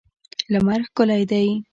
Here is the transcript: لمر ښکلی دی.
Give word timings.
لمر 0.51 0.79
ښکلی 0.87 1.23
دی. 1.31 1.47